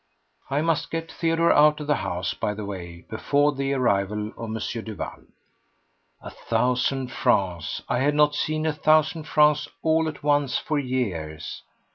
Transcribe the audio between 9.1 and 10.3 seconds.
francs all at